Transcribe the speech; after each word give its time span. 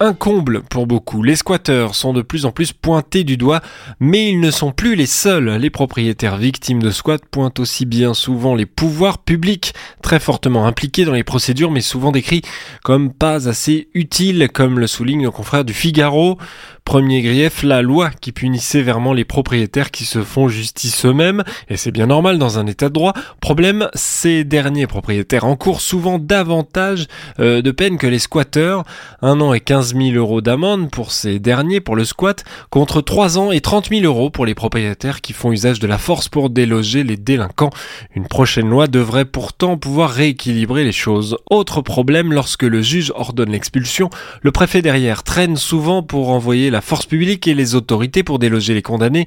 Un 0.00 0.12
comble 0.12 0.62
pour 0.62 0.88
beaucoup. 0.88 1.22
Les 1.22 1.36
squatteurs 1.36 1.94
sont 1.94 2.12
de 2.12 2.20
plus 2.20 2.46
en 2.46 2.50
plus 2.50 2.72
pointés 2.72 3.22
du 3.22 3.36
doigt, 3.36 3.60
mais 4.00 4.28
ils 4.28 4.40
ne 4.40 4.50
sont 4.50 4.72
plus 4.72 4.96
les 4.96 5.06
seuls. 5.06 5.48
Les 5.50 5.70
propriétaires 5.70 6.36
victimes 6.36 6.82
de 6.82 6.90
squats 6.90 7.18
pointent 7.30 7.60
aussi 7.60 7.86
bien 7.86 8.12
souvent 8.12 8.56
les 8.56 8.66
pouvoirs 8.66 9.18
publics, 9.18 9.72
très 10.02 10.18
fortement 10.18 10.66
impliqués 10.66 11.04
dans 11.04 11.12
les 11.12 11.22
procédures, 11.22 11.70
mais 11.70 11.80
souvent 11.80 12.10
décrits 12.10 12.42
comme 12.82 13.12
pas 13.12 13.48
assez 13.48 13.88
utiles, 13.94 14.48
comme 14.52 14.80
le 14.80 14.88
souligne 14.88 15.22
nos 15.22 15.30
confrères 15.30 15.64
du 15.64 15.72
Figaro. 15.72 16.38
Premier 16.84 17.22
grief, 17.22 17.62
la 17.62 17.80
loi 17.80 18.10
qui 18.10 18.30
punit 18.30 18.58
sévèrement 18.58 19.14
les 19.14 19.24
propriétaires 19.24 19.90
qui 19.90 20.04
se 20.04 20.22
font 20.22 20.48
justice 20.48 21.06
eux-mêmes, 21.06 21.42
et 21.70 21.78
c'est 21.78 21.92
bien 21.92 22.08
normal 22.08 22.36
dans 22.36 22.58
un 22.58 22.66
état 22.66 22.88
de 22.88 22.92
droit. 22.92 23.14
Problème, 23.40 23.88
ces 23.94 24.44
derniers 24.44 24.86
propriétaires 24.86 25.46
encourent 25.46 25.80
souvent 25.80 26.18
davantage 26.18 27.06
euh, 27.40 27.62
de 27.62 27.70
peine 27.70 27.96
que 27.96 28.06
les 28.06 28.18
squatteurs. 28.18 28.84
Un 29.22 29.40
an 29.40 29.54
et 29.54 29.60
15 29.84 29.96
000 29.96 30.16
euros 30.16 30.40
d'amende 30.40 30.90
pour 30.90 31.12
ces 31.12 31.38
derniers 31.38 31.80
pour 31.80 31.94
le 31.94 32.06
squat, 32.06 32.42
contre 32.70 33.02
3 33.02 33.36
ans 33.36 33.52
et 33.52 33.60
30 33.60 33.90
000 33.90 34.04
euros 34.04 34.30
pour 34.30 34.46
les 34.46 34.54
propriétaires 34.54 35.20
qui 35.20 35.34
font 35.34 35.52
usage 35.52 35.78
de 35.78 35.86
la 35.86 35.98
force 35.98 36.30
pour 36.30 36.48
déloger 36.48 37.04
les 37.04 37.18
délinquants. 37.18 37.68
Une 38.14 38.26
prochaine 38.26 38.70
loi 38.70 38.86
devrait 38.86 39.26
pourtant 39.26 39.76
pouvoir 39.76 40.08
rééquilibrer 40.08 40.84
les 40.84 40.92
choses. 40.92 41.36
Autre 41.50 41.82
problème, 41.82 42.32
lorsque 42.32 42.62
le 42.62 42.80
juge 42.80 43.12
ordonne 43.14 43.50
l'expulsion, 43.50 44.08
le 44.40 44.52
préfet 44.52 44.80
derrière 44.80 45.22
traîne 45.22 45.58
souvent 45.58 46.02
pour 46.02 46.30
envoyer 46.30 46.70
la 46.70 46.80
force 46.80 47.04
publique 47.04 47.46
et 47.46 47.52
les 47.52 47.74
autorités 47.74 48.22
pour 48.22 48.38
déloger 48.38 48.72
les 48.72 48.80
condamnés, 48.80 49.26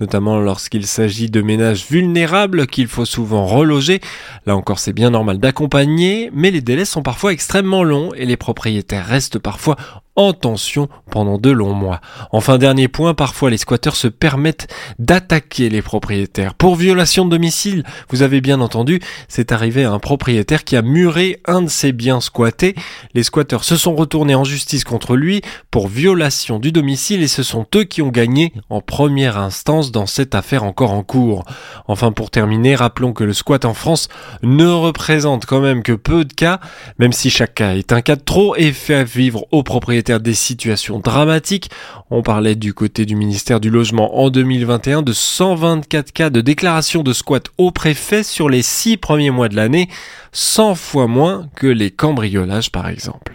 notamment 0.00 0.38
lorsqu'il 0.38 0.86
s'agit 0.86 1.28
de 1.28 1.42
ménages 1.42 1.84
vulnérables 1.90 2.66
qu'il 2.66 2.86
faut 2.86 3.04
souvent 3.04 3.44
reloger. 3.44 4.00
Là 4.46 4.56
encore, 4.56 4.78
c'est 4.78 4.94
bien 4.94 5.10
normal 5.10 5.36
d'accompagner, 5.36 6.30
mais 6.32 6.50
les 6.50 6.62
délais 6.62 6.86
sont 6.86 7.02
parfois 7.02 7.34
extrêmement 7.34 7.84
longs 7.84 8.14
et 8.14 8.24
les 8.24 8.38
propriétaires 8.38 9.04
restent 9.04 9.38
parfois 9.38 9.76
en 10.18 10.32
tension 10.32 10.88
pendant 11.10 11.38
de 11.38 11.48
longs 11.50 11.74
mois. 11.74 12.00
Enfin, 12.32 12.58
dernier 12.58 12.88
point, 12.88 13.14
parfois 13.14 13.50
les 13.50 13.56
squatteurs 13.56 13.94
se 13.94 14.08
permettent 14.08 14.66
d'attaquer 14.98 15.70
les 15.70 15.80
propriétaires. 15.80 16.54
Pour 16.54 16.74
violation 16.74 17.24
de 17.24 17.30
domicile, 17.30 17.84
vous 18.10 18.22
avez 18.22 18.40
bien 18.40 18.60
entendu, 18.60 19.00
c'est 19.28 19.52
arrivé 19.52 19.84
à 19.84 19.92
un 19.92 20.00
propriétaire 20.00 20.64
qui 20.64 20.76
a 20.76 20.82
muré 20.82 21.40
un 21.46 21.62
de 21.62 21.68
ses 21.68 21.92
biens 21.92 22.20
squattés. 22.20 22.74
Les 23.14 23.22
squatteurs 23.22 23.62
se 23.62 23.76
sont 23.76 23.94
retournés 23.94 24.34
en 24.34 24.42
justice 24.42 24.82
contre 24.82 25.14
lui 25.14 25.40
pour 25.70 25.86
violation 25.86 26.58
du 26.58 26.72
domicile 26.72 27.22
et 27.22 27.28
ce 27.28 27.44
sont 27.44 27.64
eux 27.76 27.84
qui 27.84 28.02
ont 28.02 28.10
gagné 28.10 28.52
en 28.70 28.80
première 28.80 29.38
instance 29.38 29.92
dans 29.92 30.06
cette 30.06 30.34
affaire 30.34 30.64
encore 30.64 30.90
en 30.90 31.04
cours. 31.04 31.44
Enfin, 31.86 32.10
pour 32.10 32.30
terminer, 32.30 32.74
rappelons 32.74 33.12
que 33.12 33.22
le 33.22 33.32
squat 33.32 33.64
en 33.64 33.74
France 33.74 34.08
ne 34.42 34.66
représente 34.66 35.46
quand 35.46 35.60
même 35.60 35.84
que 35.84 35.92
peu 35.92 36.24
de 36.24 36.32
cas, 36.32 36.58
même 36.98 37.12
si 37.12 37.30
chaque 37.30 37.54
cas 37.54 37.76
est 37.76 37.92
un 37.92 38.00
cas 38.00 38.16
de 38.16 38.22
trop 38.22 38.56
et 38.56 38.72
fait 38.72 39.04
vivre 39.04 39.46
aux 39.52 39.62
propriétaires 39.62 40.07
des 40.16 40.32
situations 40.32 40.98
dramatiques. 40.98 41.70
On 42.10 42.22
parlait 42.22 42.54
du 42.54 42.72
côté 42.72 43.04
du 43.04 43.14
ministère 43.14 43.60
du 43.60 43.68
Logement 43.68 44.18
en 44.18 44.30
2021 44.30 45.02
de 45.02 45.12
124 45.12 46.12
cas 46.12 46.30
de 46.30 46.40
déclaration 46.40 47.02
de 47.02 47.12
squat 47.12 47.48
au 47.58 47.70
préfet 47.70 48.22
sur 48.22 48.48
les 48.48 48.62
6 48.62 48.96
premiers 48.96 49.30
mois 49.30 49.50
de 49.50 49.56
l'année, 49.56 49.88
100 50.32 50.74
fois 50.74 51.06
moins 51.06 51.48
que 51.54 51.66
les 51.66 51.90
cambriolages 51.90 52.72
par 52.72 52.88
exemple. 52.88 53.34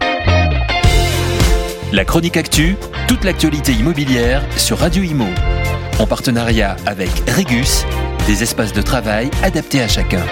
La 1.91 2.05
chronique 2.05 2.37
actu, 2.37 2.75
toute 3.07 3.23
l'actualité 3.23 3.71
immobilière 3.73 4.43
sur 4.57 4.79
Radio 4.79 5.03
Imo. 5.03 5.27
En 5.99 6.07
partenariat 6.07 6.75
avec 6.87 7.11
Regus, 7.29 7.85
des 8.25 8.41
espaces 8.41 8.73
de 8.73 8.81
travail 8.81 9.29
adaptés 9.43 9.81
à 9.81 9.87
chacun. 9.87 10.25